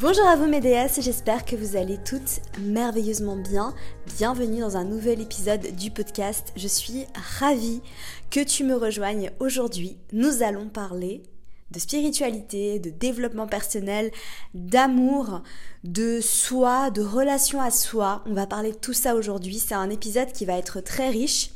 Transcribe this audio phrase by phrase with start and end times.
[0.00, 3.74] Bonjour à vous mes déesses, j'espère que vous allez toutes merveilleusement bien.
[4.16, 6.54] Bienvenue dans un nouvel épisode du podcast.
[6.56, 7.04] Je suis
[7.38, 7.82] ravie
[8.30, 9.98] que tu me rejoignes aujourd'hui.
[10.14, 11.22] Nous allons parler
[11.70, 14.10] de spiritualité, de développement personnel,
[14.54, 15.42] d'amour,
[15.84, 18.24] de soi, de relation à soi.
[18.24, 19.58] On va parler de tout ça aujourd'hui.
[19.58, 21.50] C'est un épisode qui va être très riche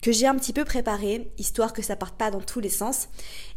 [0.00, 3.08] que j'ai un petit peu préparé, histoire que ça parte pas dans tous les sens.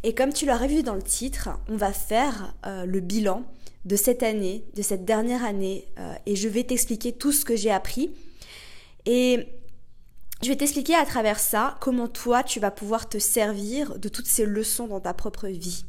[0.02, 3.42] Et comme tu l'aurais vu dans le titre, on va faire euh, le bilan
[3.86, 7.54] de cette année, de cette dernière année, euh, et je vais t'expliquer tout ce que
[7.56, 8.10] j'ai appris.
[9.06, 9.46] Et
[10.42, 14.26] je vais t'expliquer à travers ça comment toi tu vas pouvoir te servir de toutes
[14.26, 15.84] ces leçons dans ta propre vie.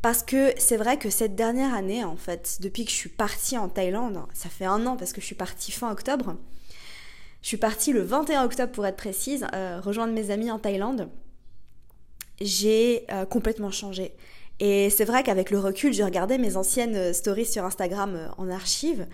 [0.00, 3.56] Parce que c'est vrai que cette dernière année, en fait, depuis que je suis partie
[3.58, 6.36] en Thaïlande, ça fait un an parce que je suis partie fin octobre,
[7.42, 11.08] je suis partie le 21 octobre pour être précise, euh, rejoindre mes amis en Thaïlande,
[12.40, 14.14] j'ai euh, complètement changé.
[14.64, 18.28] Et c'est vrai qu'avec le recul, je regardais mes anciennes euh, stories sur Instagram euh,
[18.38, 19.08] en archive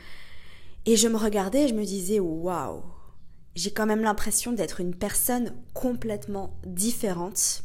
[0.85, 2.83] et je me regardais et je me disais waouh,
[3.55, 7.63] j'ai quand même l'impression d'être une personne complètement différente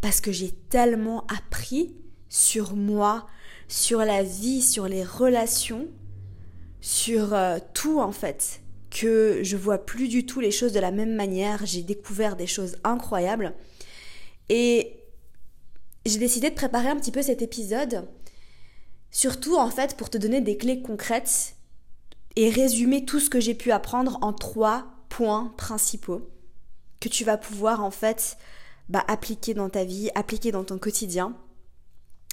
[0.00, 1.96] parce que j'ai tellement appris
[2.28, 3.26] sur moi,
[3.66, 5.88] sur la vie, sur les relations,
[6.80, 10.92] sur euh, tout en fait, que je vois plus du tout les choses de la
[10.92, 13.54] même manière, j'ai découvert des choses incroyables.
[14.48, 15.01] Et
[16.04, 18.08] j'ai décidé de préparer un petit peu cet épisode,
[19.10, 21.54] surtout en fait pour te donner des clés concrètes
[22.36, 26.28] et résumer tout ce que j'ai pu apprendre en trois points principaux
[27.00, 28.36] que tu vas pouvoir en fait
[28.88, 31.36] bah, appliquer dans ta vie, appliquer dans ton quotidien.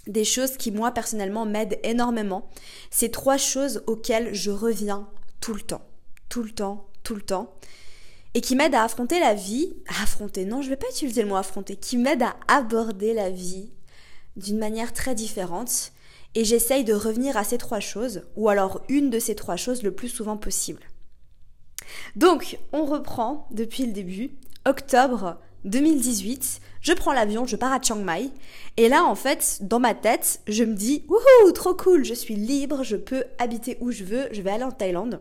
[0.07, 2.49] Des choses qui moi personnellement m'aident énormément.
[2.89, 5.09] Ces trois choses auxquelles je reviens
[5.41, 5.81] tout le temps,
[6.29, 7.53] tout le temps, tout le temps
[8.33, 11.35] et qui m'aide à affronter la vie, affronter, non, je vais pas utiliser le mot
[11.35, 13.71] affronter, qui m'aide à aborder la vie
[14.35, 15.91] d'une manière très différente.
[16.35, 19.81] Et j'essaye de revenir à ces trois choses, ou alors une de ces trois choses
[19.81, 20.83] le plus souvent possible.
[22.15, 27.97] Donc, on reprend depuis le début, octobre 2018, je prends l'avion, je pars à Chiang
[27.97, 28.29] Mai,
[28.77, 32.35] et là, en fait, dans ma tête, je me dis, wouhou, trop cool, je suis
[32.35, 35.19] libre, je peux habiter où je veux, je vais aller en Thaïlande.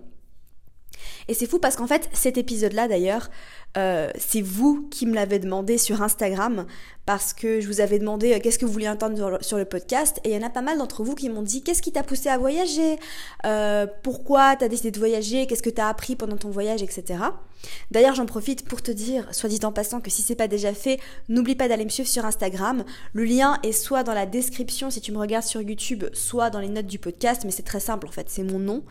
[1.28, 3.31] Et c'est fou parce qu'en fait, cet épisode-là d'ailleurs,
[3.76, 6.66] euh, c'est vous qui me l'avez demandé sur Instagram
[7.08, 10.20] parce que je vous avais demandé euh, qu'est-ce que vous vouliez entendre sur le podcast
[10.24, 12.02] et il y en a pas mal d'entre vous qui m'ont dit qu'est-ce qui t'a
[12.02, 12.98] poussé à voyager,
[13.46, 17.16] euh, pourquoi t'as décidé de voyager, qu'est-ce que t'as appris pendant ton voyage, etc.
[17.91, 20.72] D'ailleurs, j'en profite pour te dire, soit dit en passant, que si c'est pas déjà
[20.72, 22.84] fait, n'oublie pas d'aller me suivre sur Instagram.
[23.12, 26.60] Le lien est soit dans la description si tu me regardes sur YouTube, soit dans
[26.60, 28.82] les notes du podcast, mais c'est très simple en fait, c'est mon nom.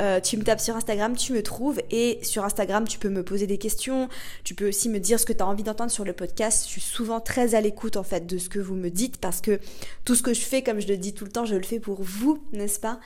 [0.00, 3.22] Euh, tu me tapes sur Instagram, tu me trouves, et sur Instagram, tu peux me
[3.22, 4.08] poser des questions,
[4.44, 6.64] tu peux aussi me dire ce que tu as envie d'entendre sur le podcast.
[6.66, 9.40] Je suis souvent très à l'écoute en fait de ce que vous me dites, parce
[9.40, 9.60] que
[10.04, 11.80] tout ce que je fais, comme je le dis tout le temps, je le fais
[11.80, 13.00] pour vous, n'est-ce pas?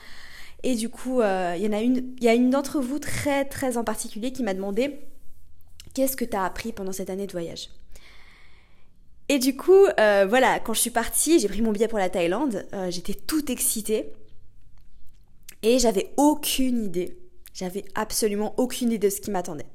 [0.63, 2.99] Et du coup, euh, il y en a une, il y a une d'entre vous
[2.99, 4.99] très très en particulier qui m'a demandé
[5.93, 7.69] qu'est-ce que tu as appris pendant cette année de voyage?
[9.29, 12.09] Et du coup, euh, voilà, quand je suis partie, j'ai pris mon billet pour la
[12.09, 14.13] Thaïlande, euh, j'étais toute excitée
[15.63, 17.17] et j'avais aucune idée.
[17.57, 19.65] J'avais absolument aucune idée de ce qui m'attendait.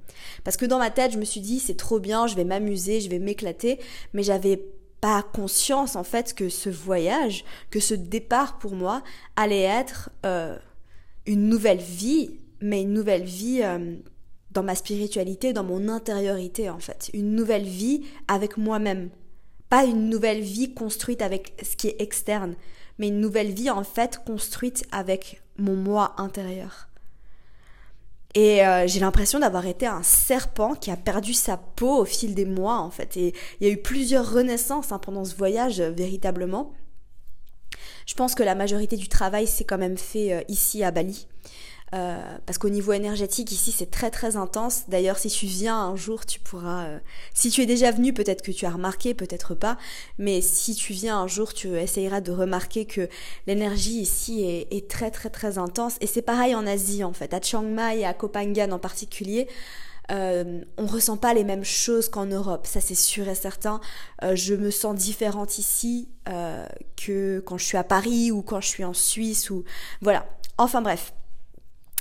[0.45, 3.01] Parce que dans ma tête, je me suis dit, c'est trop bien, je vais m'amuser,
[3.01, 3.81] je vais m'éclater,
[4.13, 4.63] mais j'avais
[5.01, 9.03] pas conscience en fait que ce voyage, que ce départ pour moi
[9.35, 10.11] allait être
[11.27, 13.97] une nouvelle vie, mais une nouvelle vie euh,
[14.53, 17.11] dans ma spiritualité, dans mon intériorité en fait.
[17.15, 19.11] Une nouvelle vie avec moi-même.
[19.69, 22.55] Pas une nouvelle vie construite avec ce qui est externe,
[22.99, 26.92] mais une nouvelle vie en fait construite avec mon moi intérieur.
[28.35, 32.35] Et euh, j'ai l'impression d'avoir été un serpent qui a perdu sa peau au fil
[32.35, 33.17] des mois en fait.
[33.17, 36.73] Et il y a eu plusieurs renaissances hein, pendant ce voyage euh, véritablement.
[38.07, 41.27] Je pense que la majorité du travail s'est quand même fait euh, ici à Bali.
[41.95, 44.85] Euh, parce qu'au niveau énergétique ici c'est très très intense.
[44.89, 46.99] D'ailleurs si tu viens un jour tu pourras, euh,
[47.35, 49.77] si tu es déjà venu peut-être que tu as remarqué, peut-être pas,
[50.17, 53.09] mais si tu viens un jour tu essayeras de remarquer que
[53.47, 55.97] l'énergie ici est, très très très intense.
[56.01, 58.79] Et c'est pareil en Asie en fait, à Chiang Mai et à Koh Phangan en
[58.79, 59.47] particulier.
[60.11, 63.81] euh, on ressent pas les mêmes choses qu'en Europe, ça c'est sûr et certain.
[64.23, 66.09] Euh, je me sens différente ici
[66.97, 69.65] que quand je suis à Paris ou quand je suis en Suisse ou
[70.01, 70.27] voilà.
[70.59, 71.13] Enfin bref.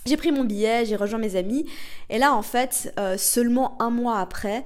[0.05, 1.65] J'ai pris mon billet, j'ai rejoint mes amis.
[2.09, 4.63] Et là en fait, seulement un mois après,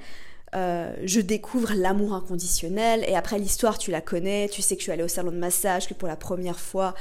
[0.56, 3.04] euh, je découvre l'amour inconditionnel.
[3.08, 5.38] Et après l'histoire tu la connais, tu sais que je suis allée au salon de
[5.38, 6.96] massage, que pour la première fois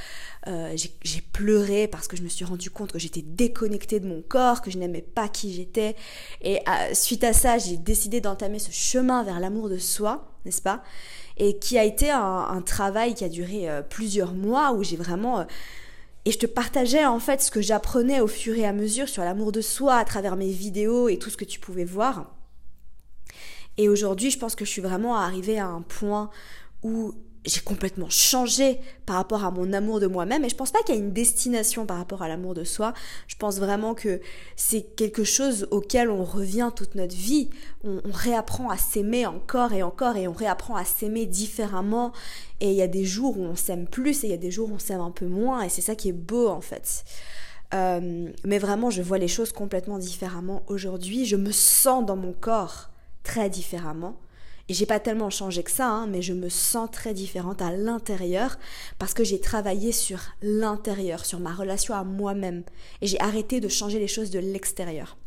[0.49, 4.23] euh, j'ai pleuré parce que je me suis rendu compte que j'étais déconnectée de mon
[4.23, 5.95] corps, que je n'aimais pas qui j'étais.
[6.43, 10.63] Et euh, suite à ça j'ai décidé d'entamer ce chemin vers l'amour de soi, n'est-ce
[10.63, 10.83] pas?
[11.37, 15.47] Et qui a été un, travail qui a duré plusieurs mois où j'ai vraiment...
[16.25, 19.25] Et je te partageais en fait ce que j'apprenais au fur et à mesure sur
[19.25, 22.35] l'amour de soi à travers mes vidéos et tout ce que tu pouvais voir.
[23.77, 26.31] Et aujourd'hui, je pense que je suis vraiment arrivée à un point
[26.83, 30.83] où j'ai complètement changé par rapport à mon amour de moi-même et je pense pas
[30.83, 32.95] qu'il y ait une destination par rapport à l'amour de soi.
[33.27, 34.21] Je pense vraiment que
[34.57, 37.51] c'est quelque chose auquel on revient toute notre vie.
[37.85, 42.13] On, réapprend à s'aimer encore et encore et on réapprend à s'aimer différemment.
[42.61, 44.51] Et il y a des jours où on s'aime plus et il y a des
[44.51, 47.05] jours où on s'aime un peu moins et c'est ça qui est beau en fait.
[47.75, 51.27] Euh, mais vraiment, je vois les choses complètement différemment aujourd'hui.
[51.27, 52.91] Je me sens dans mon corps
[53.23, 54.17] très différemment.
[54.69, 57.71] Et j'ai pas tellement changé que ça, hein, mais je me sens très différente à
[57.71, 58.59] l'intérieur
[58.99, 62.65] parce que j'ai travaillé sur l'intérieur, sur ma relation à moi-même.
[63.03, 65.19] Et j'ai arrêté de changer les choses de l'extérieur.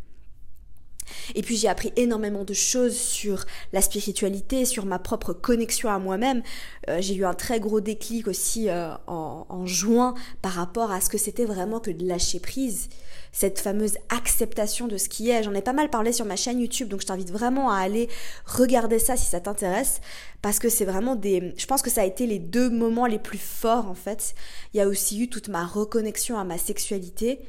[1.36, 6.00] Et puis j'ai appris énormément de choses sur la spiritualité, sur ma propre connexion à
[6.00, 6.42] moi-même.
[6.90, 11.02] Euh, j'ai eu un très gros déclic aussi euh, en, en, juin par rapport à
[11.02, 12.90] ce que c'était vraiment que de lâcher prise
[13.32, 15.44] cette fameuse acceptation de ce qui est.
[15.44, 18.10] J'en ai pas mal parlé sur ma chaîne YouTube, donc je t'invite vraiment à aller
[18.46, 20.02] regarder ça si ça t'intéresse,
[20.42, 21.54] parce que c'est vraiment des...
[21.56, 24.34] Je pense que ça a été les deux moments les plus forts en fait.
[24.74, 27.40] Il y a aussi eu toute ma reconnexion à ma sexualité.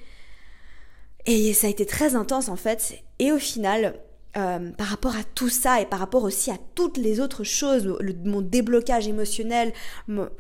[1.29, 3.05] Et ça a été très intense en fait.
[3.19, 4.01] Et au final,
[4.39, 7.87] euh, par rapport à tout ça et par rapport aussi à toutes les autres choses,
[8.25, 9.75] mon déblocage émotionnel,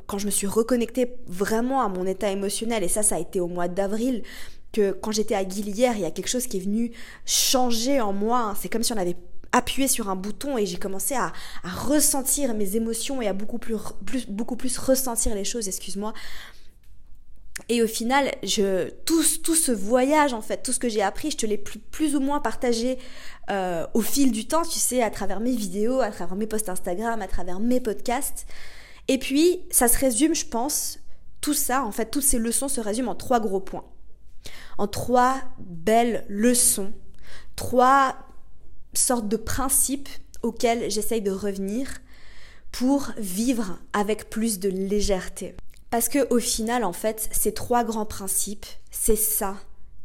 [0.06, 3.38] quand je me suis reconnectée vraiment à mon état émotionnel, et ça, ça a été
[3.38, 4.22] au mois d'avril,
[4.72, 6.92] que quand j'étais à Guilière, il y a quelque chose qui est venu
[7.26, 8.54] changer en moi.
[8.58, 9.16] C'est comme si on avait
[9.52, 13.76] appuyé sur un bouton et j'ai commencé à, ressentir mes émotions et à beaucoup plus,
[14.28, 16.14] beaucoup plus ressentir les choses, excuse-moi.
[17.68, 21.36] Et au final, je, tout, ce voyage, en fait, tout ce que j'ai appris, je
[21.36, 22.98] te l'ai plus, plus, ou moins partagé
[23.50, 26.68] euh, au fil du temps, tu sais, à travers mes vidéos, à travers mes posts
[26.68, 28.46] Instagram, à travers mes podcasts.
[29.08, 30.98] Et puis, ça se résume, je pense,
[31.40, 33.84] tout ça, en fait, toutes ces leçons se résument en trois gros points
[34.78, 36.92] en trois belles leçons,
[37.56, 38.16] trois
[38.94, 40.08] sortes de principes
[40.42, 41.88] auxquels j'essaye de revenir
[42.70, 45.56] pour vivre avec plus de légèreté.
[45.90, 49.56] Parce que au final, en fait, ces trois grands principes, c'est ça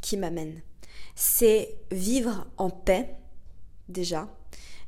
[0.01, 0.61] qui m'amène.
[1.15, 3.15] C'est vivre en paix,
[3.89, 4.27] déjà,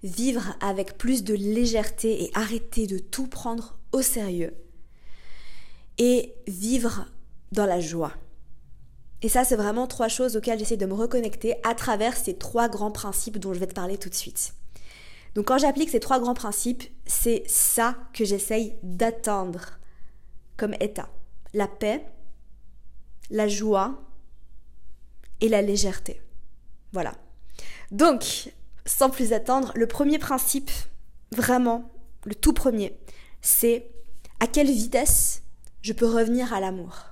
[0.03, 4.55] vivre avec plus de légèreté et arrêter de tout prendre au sérieux,
[5.97, 7.05] et vivre
[7.51, 8.13] dans la joie.
[9.21, 12.69] Et ça, c'est vraiment trois choses auxquelles j'essaie de me reconnecter à travers ces trois
[12.69, 14.53] grands principes dont je vais te parler tout de suite.
[15.33, 19.79] Donc quand j'applique ces trois grands principes, c'est ça que j'essaye d'atteindre
[20.57, 21.09] comme état.
[21.53, 22.05] La paix,
[23.29, 24.01] la joie
[25.41, 26.21] et la légèreté.
[26.91, 27.13] Voilà.
[27.91, 28.51] Donc,
[28.85, 30.71] sans plus attendre, le premier principe,
[31.31, 31.91] vraiment,
[32.25, 32.97] le tout premier,
[33.41, 33.89] c'est
[34.39, 35.43] à quelle vitesse
[35.81, 37.05] je peux revenir à l'amour.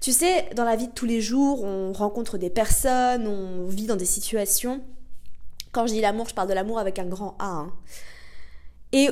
[0.00, 3.86] Tu sais, dans la vie de tous les jours, on rencontre des personnes, on vit
[3.86, 4.82] dans des situations.
[5.72, 7.46] Quand je dis l'amour, je parle de l'amour avec un grand A.
[7.46, 7.72] Hein.
[8.92, 9.10] Et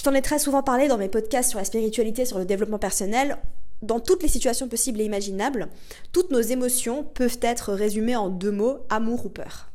[0.00, 2.78] je t'en ai très souvent parlé dans mes podcasts sur la spiritualité, sur le développement
[2.78, 3.36] personnel.
[3.82, 5.68] Dans toutes les situations possibles et imaginables,
[6.10, 9.70] toutes nos émotions peuvent être résumées en deux mots, amour ou peur.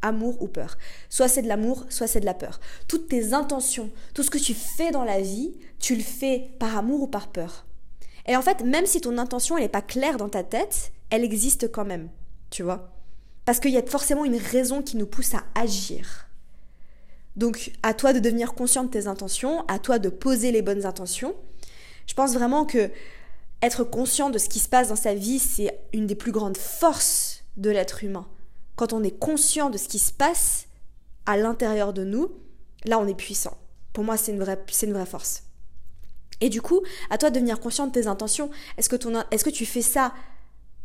[0.00, 0.78] Amour ou peur.
[1.10, 2.58] Soit c'est de l'amour, soit c'est de la peur.
[2.88, 6.78] Toutes tes intentions, tout ce que tu fais dans la vie, tu le fais par
[6.78, 7.66] amour ou par peur.
[8.26, 11.22] Et en fait, même si ton intention, elle n'est pas claire dans ta tête, elle
[11.22, 12.08] existe quand même,
[12.48, 12.94] tu vois.
[13.44, 16.25] Parce qu'il y a forcément une raison qui nous pousse à agir.
[17.36, 20.86] Donc, à toi de devenir conscient de tes intentions, à toi de poser les bonnes
[20.86, 21.34] intentions.
[22.06, 22.90] Je pense vraiment que
[23.62, 26.56] être conscient de ce qui se passe dans sa vie, c'est une des plus grandes
[26.56, 28.26] forces de l'être humain.
[28.74, 30.66] Quand on est conscient de ce qui se passe
[31.24, 32.30] à l'intérieur de nous,
[32.84, 33.56] là on est puissant.
[33.92, 35.44] Pour moi, c'est une vraie, c'est une vraie force.
[36.40, 38.50] Et du coup, à toi de devenir conscient de tes intentions.
[38.76, 40.12] Est-ce que, ton, est-ce que tu fais ça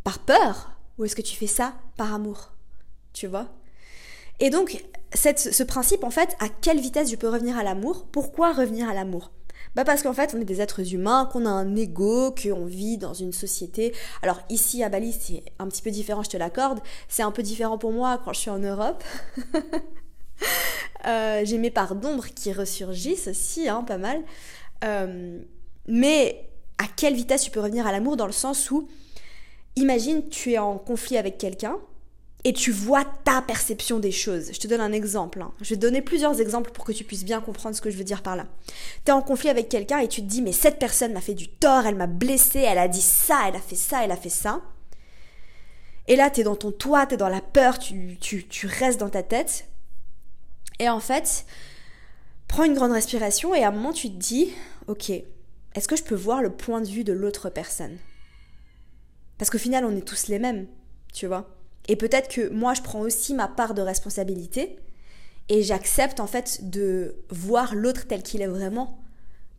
[0.04, 2.54] par peur ou est-ce que tu fais ça par amour?
[3.14, 3.50] Tu vois?
[4.42, 4.84] Et donc,
[5.14, 8.08] ce principe, en fait, à quelle vitesse je peux revenir à l'amour?
[8.12, 9.32] Pourquoi revenir à l'amour?
[9.76, 12.98] Bah parce qu'en fait, on est des êtres humains, qu'on a un ego, qu'on vit
[12.98, 13.94] dans une société.
[14.22, 16.80] Alors ici à Bali, c'est un petit peu différent, je te l'accorde.
[17.08, 19.04] C'est un peu différent pour moi quand je suis en Europe.
[21.08, 24.22] Euh, j'ai mes parts d'ombre qui ressurgissent aussi, hein, pas mal.
[24.84, 25.40] Euh,
[25.88, 28.88] mais à quelle vitesse tu peux revenir à l'amour dans le sens où,
[29.76, 31.80] imagine, tu es en conflit avec quelqu'un
[32.44, 34.52] et tu vois ta perception des choses.
[34.52, 35.42] Je te donne un exemple.
[35.42, 35.52] Hein.
[35.62, 37.98] Je vais te donner plusieurs exemples pour que tu puisses bien comprendre ce que je
[37.98, 38.48] veux dire par là.
[39.06, 41.36] Tu es en conflit avec quelqu'un et tu te dis mais cette personne m'a fait
[41.36, 44.18] du tort, elle m'a blessé, elle a dit ça, elle a fait ça, elle a
[44.18, 44.62] fait ça.
[46.08, 48.66] Et là, tu es dans ton toit, tu es dans la peur, tu, tu, tu
[48.66, 49.68] restes dans ta tête.
[50.80, 51.46] Et en fait,
[52.48, 54.52] prends une grande respiration et à un moment tu te dis,
[54.88, 55.12] ok,
[55.76, 57.98] est-ce que je peux voir le point de vue de l'autre personne?
[59.38, 60.68] Parce qu'au final, on est tous les mêmes,
[61.14, 61.48] tu vois.
[61.88, 64.78] Et peut-être que moi, je prends aussi ma part de responsabilité
[65.50, 69.00] et j'accepte en fait de voir l'autre tel qu'il est vraiment.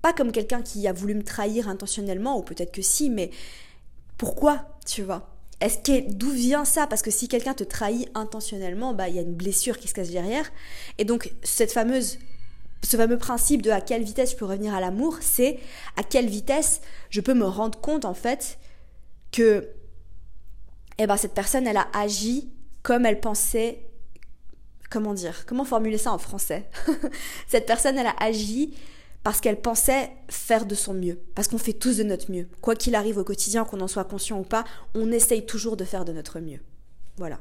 [0.00, 3.30] Pas comme quelqu'un qui a voulu me trahir intentionnellement, ou peut-être que si, mais
[4.18, 5.28] pourquoi, tu vois?
[5.60, 6.88] Est-ce que d'où vient ça?
[6.88, 9.94] Parce que si quelqu'un te trahit intentionnellement, bah il y a une blessure qui se
[9.94, 10.50] cache derrière.
[10.98, 12.18] Et donc cette fameuse
[12.84, 15.60] ce fameux principe de à quelle vitesse je peux revenir à l'amour, c'est
[15.96, 18.58] à quelle vitesse je peux me rendre compte en fait
[19.30, 19.68] que
[21.02, 22.50] eh ben, cette personne, elle a agi
[22.82, 23.86] comme elle pensait.
[24.90, 26.68] Comment dire Comment formuler ça en français?
[27.48, 28.74] Cette personne, elle a agi
[29.22, 31.18] parce qu'elle pensait faire de son mieux.
[31.34, 32.46] Parce qu'on fait tous de notre mieux.
[32.60, 35.84] Quoi qu'il arrive au quotidien, qu'on en soit conscient ou pas, on essaye toujours de
[35.84, 36.60] faire de notre mieux.
[37.16, 37.40] Voilà.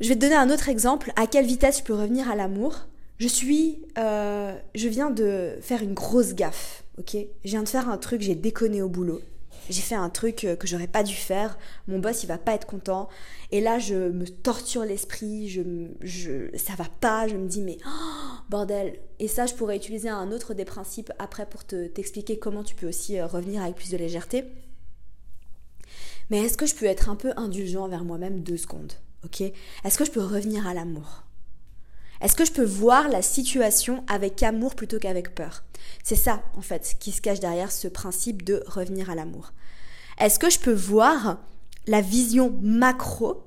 [0.00, 1.12] Je vais te donner un autre exemple.
[1.14, 2.88] À quelle vitesse je peux revenir à l'amour?
[3.18, 3.84] Je suis.
[3.98, 6.82] Euh, je viens de faire une grosse gaffe.
[6.98, 7.14] Ok?
[7.14, 9.20] Je viens de faire un truc, j'ai déconné au boulot
[9.70, 12.54] j'ai fait un truc euh, que j'aurais pas dû faire, mon boss il va pas
[12.54, 13.08] être content,
[13.50, 15.62] et là je me torture l'esprit, je,
[16.00, 18.98] je, ça va pas, je me dis mais oh, bordel.
[19.18, 22.74] Et ça je pourrais utiliser un autre des principes après pour te, t'expliquer comment tu
[22.74, 24.44] peux aussi euh, revenir avec plus de légèreté.
[26.30, 28.92] Mais est-ce que je peux être un peu indulgent envers moi-même deux secondes,
[29.24, 29.42] ok?
[29.84, 31.24] Est-ce que je peux revenir à l'amour?
[32.22, 35.64] Est-ce que je peux voir la situation avec amour plutôt qu'avec peur?
[36.04, 39.52] C'est ça, en fait, qui se cache derrière ce principe de revenir à l'amour.
[40.18, 41.38] Est-ce que je peux voir
[41.86, 43.44] la vision macro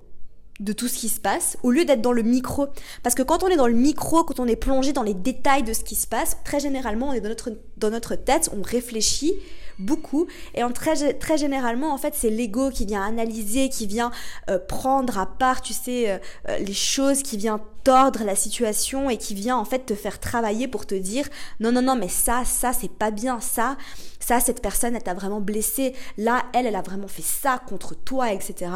[0.59, 2.67] de tout ce qui se passe au lieu d'être dans le micro
[3.03, 5.63] parce que quand on est dans le micro quand on est plongé dans les détails
[5.63, 8.61] de ce qui se passe très généralement on est dans notre dans notre tête on
[8.61, 9.33] réfléchit
[9.79, 10.27] beaucoup.
[10.53, 14.11] Et très, très généralement, en fait, c'est l'ego qui vient analyser, qui vient
[14.49, 16.17] euh, prendre à part, tu sais, euh,
[16.49, 20.19] euh, les choses, qui vient tordre la situation et qui vient en fait te faire
[20.19, 21.27] travailler pour te dire
[21.59, 23.77] non, non, non, mais ça, ça, c'est pas bien, ça,
[24.19, 27.95] ça, cette personne, elle t'a vraiment blessé, là, elle, elle a vraiment fait ça contre
[27.95, 28.71] toi, etc.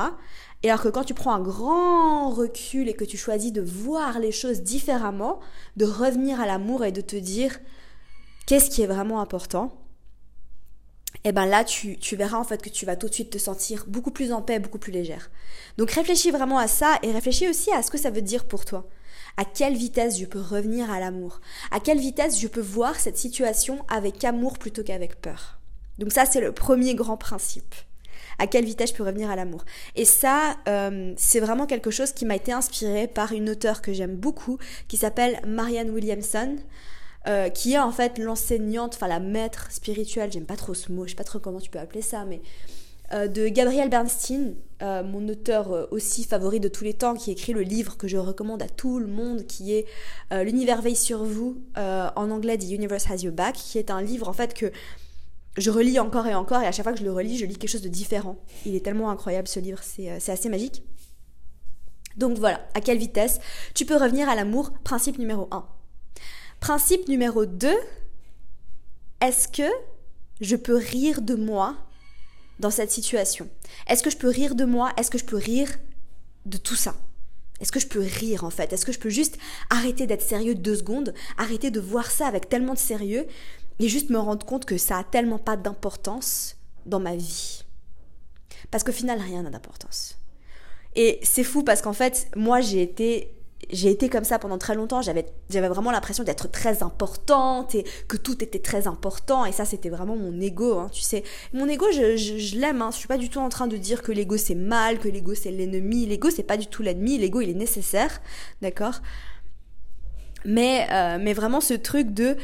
[0.64, 4.20] Et alors que quand tu prends un grand recul et que tu choisis de voir
[4.20, 5.40] les choses différemment,
[5.78, 7.60] de revenir à l'amour et de te dire
[8.46, 9.74] qu'est-ce qui est vraiment important,
[11.24, 13.32] et eh ben là tu, tu, verras en fait que tu vas tout de suite
[13.32, 15.32] te sentir beaucoup plus en paix, beaucoup plus légère.
[15.78, 18.64] Donc réfléchis vraiment à ça et réfléchis aussi à ce que ça veut dire pour
[18.64, 18.88] toi.
[19.36, 21.42] À quelle vitesse je peux revenir à l'amour?
[21.72, 25.60] À quelle vitesse je peux voir cette situation avec amour plutôt qu'avec peur?
[25.98, 27.76] Donc ça c'est le premier grand principe.
[28.38, 32.12] À quelle vitesse je peux revenir à l'amour Et ça, euh, c'est vraiment quelque chose
[32.12, 34.58] qui m'a été inspiré par une auteure que j'aime beaucoup,
[34.88, 36.56] qui s'appelle Marianne Williamson.
[37.28, 41.04] Euh, qui est en fait l'enseignante, enfin la maître spirituelle, j'aime pas trop ce mot,
[41.04, 42.42] je sais pas trop comment tu peux appeler ça, mais
[43.12, 47.60] euh, de Gabriel Bernstein, mon auteur aussi favori de tous les temps, qui écrit le
[47.60, 49.86] livre que je recommande à tout le monde, qui est
[50.32, 54.30] L'univers veille sur vous, en anglais The Universe Has Your Back, qui est un livre
[54.30, 54.72] en fait que
[55.60, 57.58] je relis encore et encore, et à chaque fois que je le relis, je lis
[57.58, 58.38] quelque chose de différent.
[58.66, 60.84] Il est tellement incroyable ce livre, c'est assez magique.
[62.18, 63.40] Donc voilà, à quelle vitesse?
[63.74, 65.66] Tu peux revenir à l'amour, principe numéro 1.
[66.60, 67.74] Principe numéro 2,
[69.22, 69.70] est-ce que
[70.42, 71.76] je peux rire de moi
[72.60, 73.50] dans cette situation?
[73.88, 74.92] Est-ce que je peux rire de moi?
[74.98, 75.70] Est-ce que je peux rire
[76.46, 76.96] de tout ça?
[77.62, 78.72] Est-ce que je peux rire en fait?
[78.72, 79.38] Est-ce que je peux juste
[79.70, 83.28] arrêter d'être sérieux deux secondes, arrêter de voir ça avec tellement de sérieux
[83.80, 87.64] et juste me rendre compte que ça a tellement pas d'importance dans ma vie
[88.72, 90.18] Parce qu'au final, rien n'a d'importance.
[90.96, 94.74] Et c'est fou parce qu'en fait, moi j'ai été j'ai été comme ça pendant très
[94.74, 95.02] longtemps.
[95.02, 99.46] J'avais, j'avais vraiment l'impression d'être très importante et que tout était très important.
[99.46, 101.24] Et ça, c'était vraiment mon ego, hein, tu sais.
[101.54, 102.82] Mon ego, je, je, l'aime.
[102.82, 102.90] Hein.
[102.92, 105.36] Je suis pas du tout en train de dire que l'ego c'est mal, que l'ego
[105.36, 106.06] c'est l'ennemi.
[106.06, 107.18] L'ego c'est pas du tout l'ennemi.
[107.18, 108.22] L'ego il est nécessaire,
[108.62, 109.02] d'accord?
[110.46, 112.38] Mais, euh, mais vraiment ce truc de,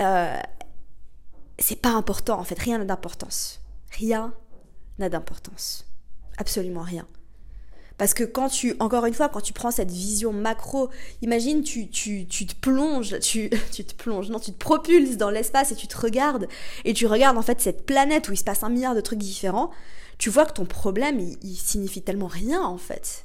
[0.00, 0.36] euh,
[1.58, 2.58] c'est pas important en fait.
[2.58, 3.60] Rien n'a d'importance.
[3.92, 4.34] Rien
[4.98, 5.86] n'a d'importance.
[6.38, 7.06] Absolument rien.
[7.98, 10.90] Parce que quand tu, encore une fois, quand tu prends cette vision macro,
[11.22, 15.30] imagine, tu, tu, tu te plonges, tu, tu te plonges, non, tu te propulses dans
[15.30, 16.46] l'espace et tu te regardes,
[16.84, 19.18] et tu regardes en fait cette planète où il se passe un milliard de trucs
[19.18, 19.70] différents,
[20.18, 23.24] tu vois que ton problème, il, il signifie tellement rien en fait.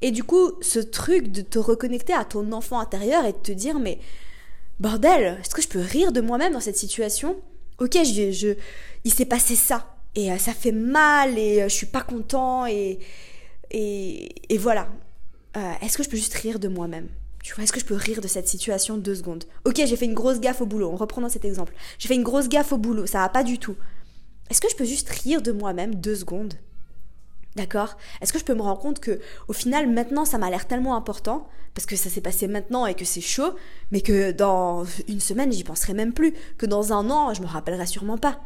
[0.00, 3.52] Et du coup, ce truc de te reconnecter à ton enfant intérieur et de te
[3.52, 4.00] dire, mais
[4.80, 7.40] bordel, est-ce que je peux rire de moi-même dans cette situation?
[7.78, 8.54] Ok, je, je,
[9.04, 12.66] il s'est passé ça, et euh, ça fait mal, et euh, je suis pas content,
[12.66, 12.98] et,
[13.70, 14.88] et, voilà.
[15.56, 17.08] Euh, est-ce que je peux juste rire de moi-même?
[17.58, 19.44] Est-ce que je peux rire de cette situation deux secondes?
[19.64, 20.90] Ok, j'ai fait une grosse gaffe au boulot.
[20.92, 21.74] On reprend dans cet exemple.
[21.98, 23.06] J'ai fait une grosse gaffe au boulot.
[23.06, 23.74] Ça va pas du tout.
[24.48, 26.54] Est-ce que je peux juste rire de moi-même deux secondes?
[27.56, 30.66] D'accord Est-ce que je peux me rendre compte que au final maintenant ça m'a l'air
[30.66, 33.54] tellement important parce que ça s'est passé maintenant et que c'est chaud,
[33.90, 37.46] mais que dans une semaine j'y penserai même plus, que dans un an je me
[37.46, 38.40] rappellerai sûrement pas.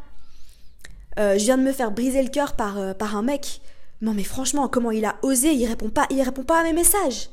[1.19, 3.61] Euh, je viens de me faire briser le cœur par, euh, par un mec
[4.01, 5.53] non mais franchement, comment il a osé?
[5.53, 7.29] Il répond pas, il répond pas à mes messages.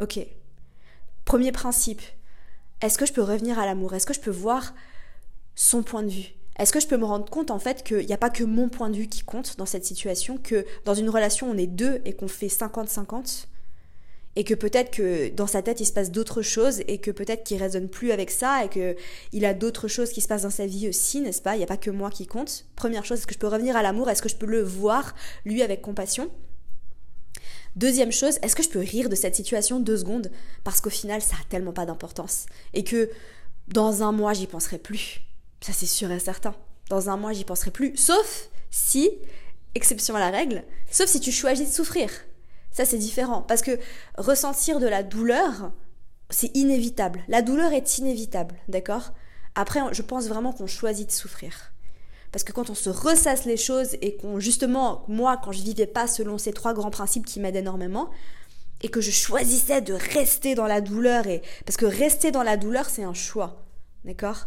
[0.00, 0.20] ok.
[1.24, 2.02] Premier principe.
[2.80, 3.94] Est-ce que je peux revenir à l'amour?
[3.94, 4.72] Est-ce que je peux voir
[5.56, 6.37] son point de vue?
[6.58, 8.68] Est-ce que je peux me rendre compte en fait qu'il n'y a pas que mon
[8.68, 12.00] point de vue qui compte dans cette situation, que dans une relation on est deux
[12.04, 13.46] et qu'on fait 50-50
[14.34, 17.44] et que peut-être que dans sa tête il se passe d'autres choses et que peut-être
[17.44, 18.96] qu'il résonne plus avec ça et que
[19.32, 21.54] il a d'autres choses qui se passent dans sa vie aussi, n'est-ce pas?
[21.54, 22.66] Il n'y a pas que moi qui compte.
[22.76, 24.08] Première chose, est-ce que je peux revenir à l'amour?
[24.08, 26.30] Est-ce que je peux le voir lui avec compassion?
[27.76, 30.30] Deuxième chose, est-ce que je peux rire de cette situation deux secondes?
[30.64, 33.10] Parce qu'au final ça a tellement pas d'importance et que
[33.68, 35.20] dans un mois j'y penserai plus.
[35.60, 36.54] Ça c'est sûr et certain.
[36.88, 39.10] Dans un mois j'y penserai plus, sauf si,
[39.74, 42.10] exception à la règle, sauf si tu choisis de souffrir.
[42.70, 43.42] Ça, c'est différent.
[43.42, 43.78] Parce que
[44.16, 45.72] ressentir de la douleur,
[46.30, 47.24] c'est inévitable.
[47.28, 49.12] La douleur est inévitable, d'accord?
[49.54, 51.72] Après, je pense vraiment qu'on choisit de souffrir.
[52.30, 55.86] Parce que quand on se ressasse les choses et qu'on, justement, moi, quand je vivais
[55.86, 58.10] pas selon ces trois grands principes qui m'aident énormément,
[58.82, 62.56] et que je choisissais de rester dans la douleur, et parce que rester dans la
[62.56, 63.64] douleur, c'est un choix,
[64.04, 64.46] d'accord?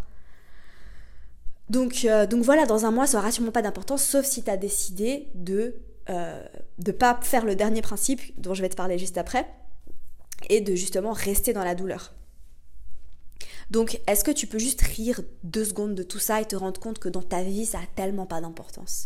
[1.72, 4.50] Donc, euh, donc voilà, dans un mois, ça n'aura sûrement pas d'importance, sauf si tu
[4.52, 5.76] as décidé de
[6.10, 6.44] euh,
[6.80, 9.48] de pas faire le dernier principe dont je vais te parler juste après
[10.50, 12.14] et de justement rester dans la douleur.
[13.70, 16.82] Donc, est-ce que tu peux juste rire deux secondes de tout ça et te rendre
[16.82, 19.06] compte que dans ta vie, ça a tellement pas d'importance?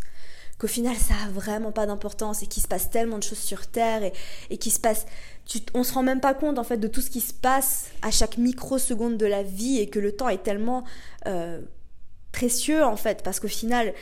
[0.58, 3.67] Qu'au final, ça a vraiment pas d'importance et qu'il se passe tellement de choses sur
[3.67, 4.13] Terre et,
[4.49, 5.06] et qu'il se passe.
[5.45, 7.89] Tu, on se rend même pas compte en fait de tout ce qui se passe
[8.01, 10.84] à chaque microseconde de la vie et que le temps est tellement
[11.28, 11.62] euh,
[12.36, 13.93] précieux en fait parce qu'au final,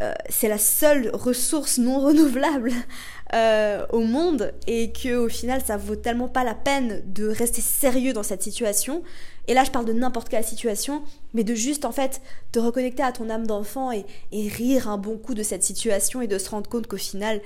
[0.00, 2.72] euh, c'est la seule ressource non renouvelable
[3.34, 7.60] euh, au monde et que au final ça vaut tellement pas la peine de rester
[7.60, 9.02] sérieux dans cette situation.
[9.48, 11.02] Et là je parle de n'importe quelle situation,
[11.34, 15.18] mais de juste en fait te reconnecter à ton âme d'enfant et, rire un bon
[15.18, 17.40] coup de cette situation et de se rendre compte qu'au final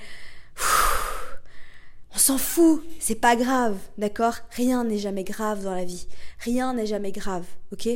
[2.15, 4.37] on s'en fout, c'est pas grave, d'accord?
[4.51, 6.07] Rien n'est jamais grave dans la vie,
[6.39, 7.89] rien n'est jamais grave, ok?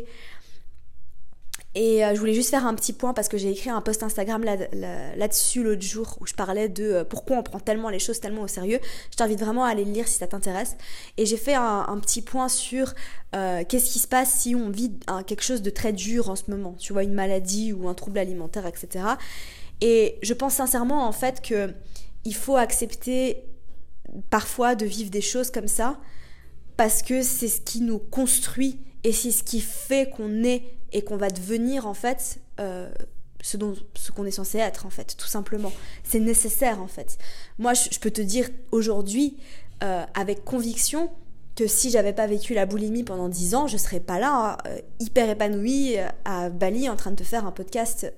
[1.73, 4.03] Et euh, je voulais juste faire un petit point parce que j'ai écrit un post
[4.03, 8.19] Instagram là-dessus l'autre jour où je parlais de euh, pourquoi on prend tellement les choses
[8.19, 8.79] tellement au sérieux.
[9.09, 10.75] Je t'invite vraiment à aller le lire si ça t'intéresse.
[11.17, 12.93] Et j'ai fait un, petit point sur
[13.35, 14.91] euh, qu'est-ce qui se passe si on vit
[15.27, 16.75] quelque chose de très dur en ce moment.
[16.77, 19.05] Tu vois, une maladie ou un trouble alimentaire, etc.
[19.79, 21.73] Et je pense sincèrement en fait que
[22.25, 23.45] il faut accepter
[24.29, 25.99] parfois de vivre des choses comme ça
[26.75, 31.03] parce que c'est ce qui nous construit et c'est ce qui fait qu'on est et
[31.03, 32.89] qu'on va devenir en fait euh,
[33.41, 35.71] ce, dont, ce qu'on est censé être en fait, tout simplement.
[36.03, 37.17] C'est nécessaire en fait.
[37.57, 39.37] Moi, je, peux te dire aujourd'hui
[39.83, 41.09] euh, avec conviction
[41.55, 44.79] que si j'avais pas vécu la boulimie pendant 10 ans, je serais pas là, euh,
[44.99, 48.11] hyper épanouie à Bali en train de te faire un podcast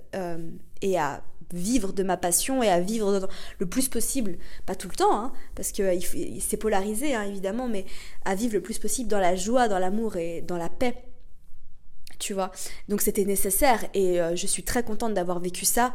[0.81, 4.95] et à vivre de ma passion et à vivre le plus possible, pas tout le
[4.95, 5.83] temps, hein, parce que
[6.39, 7.85] c'est polarisé hein, évidemment, mais
[8.25, 10.95] à vivre le plus possible dans la joie, dans l'amour et dans la paix
[12.87, 15.93] Donc c'était nécessaire et euh, je suis très contente d'avoir vécu ça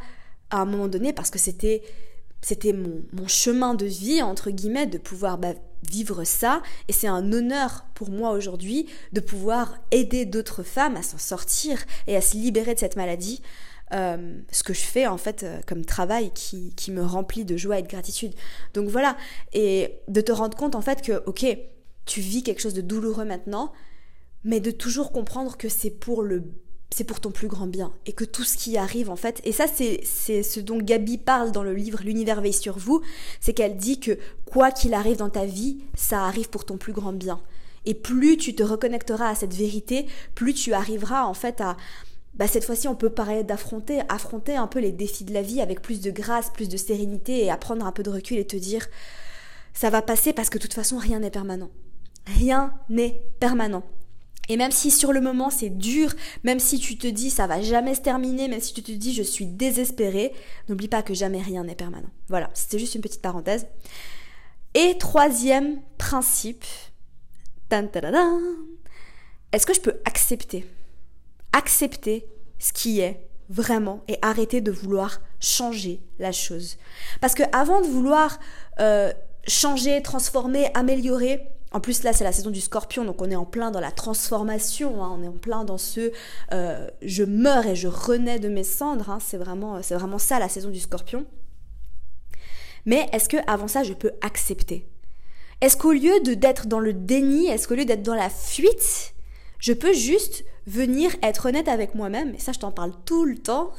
[0.51, 1.83] à un moment donné parce que c'était
[2.41, 5.55] c'était mon, chemin de vie entre guillemets de pouvoir bah,
[5.91, 11.03] vivre ça et c'est un honneur pour moi aujourd'hui de pouvoir aider d'autres femmes à
[11.03, 13.43] s'en sortir et à se libérer de cette maladie.
[13.95, 17.57] Euh, ce que je fais en fait euh, comme travail qui, qui, me remplit de
[17.57, 18.35] joie et de gratitude.
[18.75, 19.17] Donc voilà.
[19.55, 21.47] Et de te rendre compte en fait que ok
[22.05, 23.73] tu vis quelque chose de douloureux maintenant
[24.45, 26.45] mais de toujours comprendre que c'est pour le
[26.91, 29.53] c'est pour ton plus grand bien et que tout ce qui arrive en fait et
[29.53, 33.03] ça c'est c'est ce dont Gabi parle dans le livre l'univers veille sur vous
[33.41, 36.95] c'est qu'elle dit que quoi qu'il arrive dans ta vie ça arrive pour ton plus
[36.95, 37.41] grand bien
[37.85, 41.77] et plus tu te reconnecteras à cette vérité plus tu arriveras en fait à
[42.39, 45.61] bah cette fois-ci on peut parler d'affronter, affronter un peu les défis de la vie
[45.61, 48.57] avec plus de grâce, plus de sérénité et apprendre un peu de recul et te
[48.57, 48.87] dire
[49.75, 51.71] ça va passer parce que de toute façon rien n'est permanent.
[52.27, 53.83] Rien n'est permanent.
[54.49, 57.61] Et même si sur le moment c'est dur, même si tu te dis ça va
[57.61, 60.33] jamais se terminer, même si tu te dis je suis désespérée,
[60.69, 62.11] n'oublie pas que jamais rien n'est permanent.
[62.29, 63.67] Voilà, c'était juste une petite parenthèse.
[64.75, 66.65] Et troisième principe,
[69.53, 70.67] est-ce que je peux accepter
[71.53, 72.27] Accepter
[72.59, 76.77] ce qui est vraiment et arrêter de vouloir changer la chose?
[77.21, 78.39] Parce que avant de vouloir
[78.81, 79.13] euh,
[79.47, 83.45] changer, transformer, améliorer, en plus, là, c'est la saison du scorpion, donc on est en
[83.45, 85.17] plein dans la transformation, hein.
[85.19, 86.13] on est en plein dans ce
[86.53, 89.11] euh, je meurs et je renais de mes cendres.
[89.11, 89.19] Hein.
[89.21, 91.27] c'est vraiment, vraiment ça la saison du scorpion.
[92.87, 94.89] Mais est-ce que avant ça, je peux accepter?
[95.61, 99.15] Est-ce qu'au lieu de d'être dans le déni, est-ce qu'au lieu d'être dans la fuite,
[99.59, 103.37] je peux juste venir être honnête avec moi-même, et ça, je t'en parle tout le
[103.37, 103.73] temps,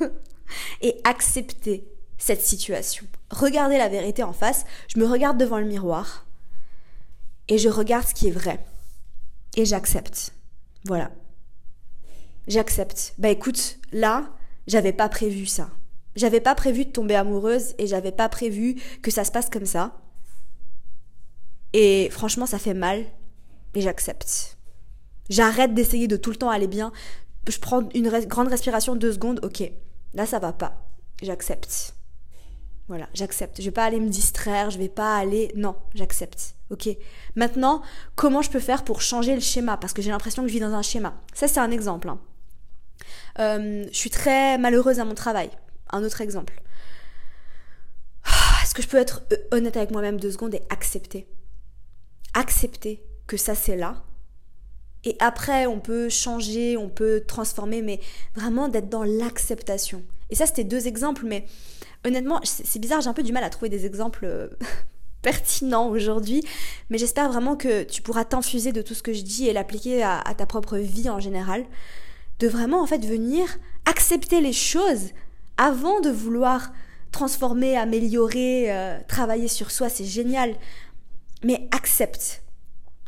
[0.82, 1.86] et accepter
[2.18, 3.06] cette situation.
[3.30, 4.64] Regarder la vérité en face.
[4.88, 6.25] Je me regarde devant le miroir
[7.48, 8.64] et je regarde ce qui est vrai.
[9.56, 10.32] Et j'accepte.
[10.84, 11.10] Voilà.
[12.48, 13.14] J'accepte.
[13.18, 14.28] Bah écoute, là,
[14.66, 15.70] j'avais pas prévu ça.
[16.14, 19.66] J'avais pas prévu de tomber amoureuse et j'avais pas prévu que ça se passe comme
[19.66, 20.00] ça.
[21.72, 23.04] Et franchement, ça fait mal,
[23.74, 24.56] mais j'accepte.
[25.28, 26.92] J'arrête d'essayer de tout le temps aller bien.
[27.48, 29.70] Je prends une grande respiration, deux secondes, ok.
[30.14, 30.88] Là, ça va pas.
[31.22, 31.94] J'accepte.
[32.88, 33.60] Voilà, j'accepte.
[33.60, 35.52] Je vais pas aller me distraire, je vais pas aller.
[35.56, 36.55] Non, j'accepte.
[36.70, 36.88] Ok.
[37.36, 37.82] Maintenant,
[38.16, 39.76] comment je peux faire pour changer le schéma?
[39.76, 41.14] Parce que j'ai l'impression que je vis dans un schéma.
[41.32, 42.08] Ça, c'est un exemple.
[42.08, 42.18] Hein.
[43.38, 45.50] Euh, je suis très malheureuse à mon travail.
[45.90, 46.60] Un autre exemple.
[48.62, 51.28] Est-ce que je peux être honnête avec moi-même deux secondes et accepter?
[52.34, 54.02] Accepter que ça, c'est là.
[55.04, 58.00] Et après, on peut changer, on peut transformer, mais
[58.34, 60.02] vraiment d'être dans l'acceptation.
[60.30, 61.46] Et ça, c'était deux exemples, mais
[62.04, 64.50] honnêtement, c'est bizarre, j'ai un peu du mal à trouver des exemples
[65.22, 66.42] pertinents aujourd'hui,
[66.90, 70.02] mais j'espère vraiment que tu pourras t'infuser de tout ce que je dis et l'appliquer
[70.02, 71.64] à, ta propre vie en général.
[72.38, 73.46] De vraiment, en fait, venir
[73.86, 75.10] accepter les choses
[75.56, 76.72] avant de vouloir
[77.10, 80.54] transformer, améliorer, euh, travailler sur soi, c'est génial.
[81.42, 82.42] Mais accepte.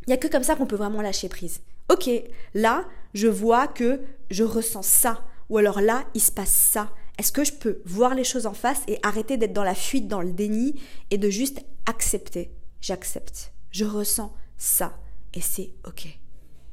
[0.06, 1.60] Il n'y a que comme ça qu'on peut vraiment lâcher prise.
[1.90, 2.10] Ok,
[2.54, 5.24] là, je vois que je ressens ça.
[5.50, 6.90] Ou alors là, il se passe ça.
[7.18, 10.06] Est-ce que je peux voir les choses en face et arrêter d'être dans la fuite,
[10.06, 13.52] dans le déni et de juste accepter J'accepte.
[13.70, 14.96] Je ressens ça.
[15.34, 16.06] Et c'est OK.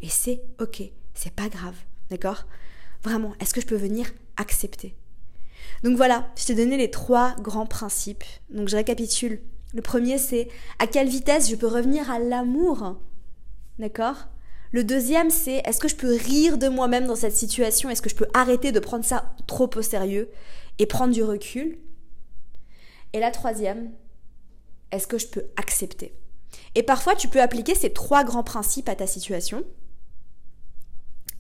[0.02, 0.84] Et c'est OK.
[1.14, 1.76] C'est pas grave.
[2.10, 2.46] D'accord?
[3.04, 4.96] Vraiment, est-ce que je peux venir accepter?
[5.84, 8.24] Donc voilà, je t'ai donné les trois grands principes.
[8.50, 9.42] Donc je récapitule.
[9.74, 10.48] Le premier, c'est
[10.80, 12.98] à quelle vitesse je peux revenir à l'amour?
[13.80, 14.28] D'accord?
[14.72, 17.90] Le deuxième, c'est est-ce que je peux rire de moi-même dans cette situation?
[17.90, 20.30] Est-ce que je peux arrêter de prendre ça trop au sérieux
[20.80, 21.78] et prendre du recul?
[23.14, 23.92] Et la troisième,
[24.92, 26.14] est-ce que je peux accepter?
[26.76, 29.64] Et parfois, tu peux appliquer ces trois grands principes à ta situation.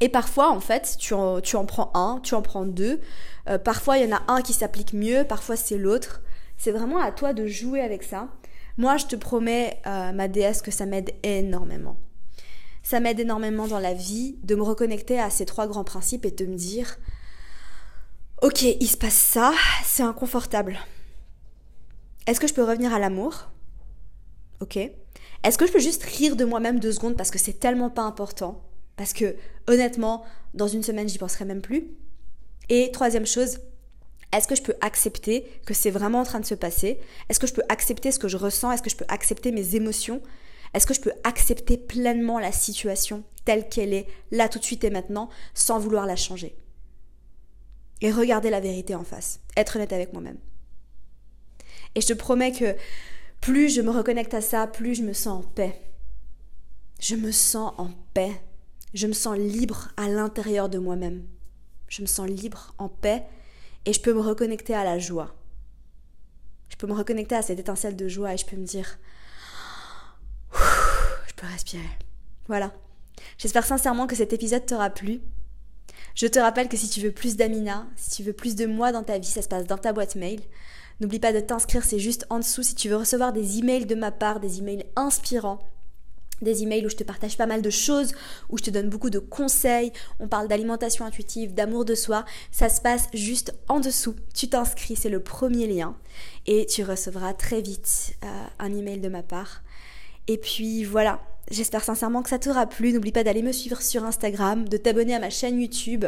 [0.01, 2.99] Et parfois, en fait, tu en, tu en prends un, tu en prends deux.
[3.47, 6.21] Euh, parfois, il y en a un qui s'applique mieux, parfois c'est l'autre.
[6.57, 8.29] C'est vraiment à toi de jouer avec ça.
[8.77, 11.97] Moi, je te promets, euh, ma déesse, que ça m'aide énormément.
[12.83, 16.31] Ça m'aide énormément dans la vie de me reconnecter à ces trois grands principes et
[16.31, 16.97] de me dire,
[18.41, 19.53] ok, il se passe ça,
[19.83, 20.77] c'est inconfortable.
[22.27, 23.49] Est-ce que je peux revenir à l'amour?
[24.59, 24.77] Ok.
[24.77, 28.01] Est-ce que je peux juste rire de moi-même deux secondes parce que c'est tellement pas
[28.01, 28.63] important?
[28.95, 29.35] Parce que
[29.67, 31.91] honnêtement, dans une semaine, j'y penserai même plus.
[32.69, 33.59] Et troisième chose,
[34.33, 36.99] est-ce que je peux accepter que c'est vraiment en train de se passer?
[37.29, 38.71] Est-ce que je peux accepter ce que je ressens?
[38.71, 40.21] Est-ce que je peux accepter mes émotions?
[40.73, 44.83] Est-ce que je peux accepter pleinement la situation telle qu'elle est, là tout de suite
[44.83, 46.55] et maintenant, sans vouloir la changer?
[48.01, 50.37] Et regarder la vérité en face, être honnête avec moi-même.
[51.95, 52.75] Et je te promets que
[53.41, 55.81] plus je me reconnecte à ça, plus je me sens en paix.
[56.99, 58.31] Je me sens en paix.
[58.93, 61.25] Je me sens libre à l'intérieur de moi-même.
[61.87, 63.23] Je me sens libre, en paix,
[63.85, 65.35] et je peux me reconnecter à la joie.
[66.69, 68.97] Je peux me reconnecter à cette étincelle de joie et je peux me dire
[71.27, 71.83] je peux respirer.
[72.47, 72.73] Voilà.
[73.37, 75.21] J'espère sincèrement que cet épisode t'aura plu.
[76.15, 78.91] Je te rappelle que si tu veux plus d'Amina, si tu veux plus de moi
[78.91, 80.41] dans ta vie, ça se passe dans ta boîte mail.
[81.01, 83.95] N'oublie pas de t'inscrire, c'est juste en dessous si tu veux recevoir des emails de
[83.95, 85.59] ma part, des emails inspirants,
[86.41, 88.13] des emails où je te partage pas mal de choses,
[88.49, 92.69] où je te donne beaucoup de conseils, on parle d'alimentation intuitive, d'amour de soi, ça
[92.69, 94.15] se passe juste en dessous.
[94.33, 95.97] Tu t'inscris, c'est le premier lien,
[96.45, 99.63] et tu recevras très vite euh, un email de ma part.
[100.27, 102.93] Et puis voilà, j'espère sincèrement que ça t'aura plu.
[102.93, 106.05] N'oublie pas d'aller me suivre sur Instagram, de t'abonner à ma chaîne YouTube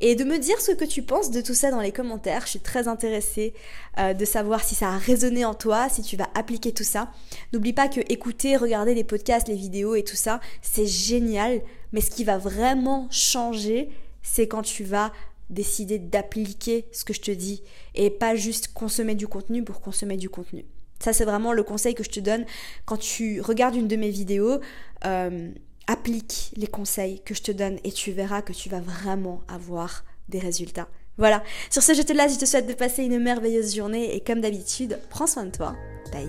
[0.00, 2.42] et de me dire ce que tu penses de tout ça dans les commentaires.
[2.42, 3.54] Je suis très intéressée
[3.98, 7.10] euh, de savoir si ça a résonné en toi, si tu vas appliquer tout ça.
[7.52, 11.60] N'oublie pas que écouter, regarder les podcasts, les vidéos et tout ça, c'est génial.
[11.92, 13.90] Mais ce qui va vraiment changer,
[14.22, 15.12] c'est quand tu vas
[15.50, 17.62] décider d'appliquer ce que je te dis
[17.94, 20.64] et pas juste consommer du contenu pour consommer du contenu.
[20.98, 22.44] Ça, c'est vraiment le conseil que je te donne
[22.84, 24.60] quand tu regardes une de mes vidéos.
[25.04, 25.50] Euh,
[25.86, 30.04] applique les conseils que je te donne et tu verras que tu vas vraiment avoir
[30.28, 30.88] des résultats.
[31.18, 34.20] Voilà, sur ce, je te laisse, je te souhaite de passer une merveilleuse journée et
[34.20, 35.74] comme d'habitude, prends soin de toi.
[36.12, 36.28] Bye.